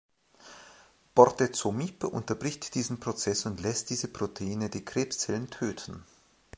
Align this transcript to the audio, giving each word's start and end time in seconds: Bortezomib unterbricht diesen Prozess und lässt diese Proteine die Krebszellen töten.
Bortezomib 1.13 2.03
unterbricht 2.05 2.73
diesen 2.73 2.99
Prozess 2.99 3.45
und 3.45 3.59
lässt 3.61 3.91
diese 3.91 4.07
Proteine 4.07 4.67
die 4.71 4.83
Krebszellen 4.83 5.51
töten. 5.51 6.03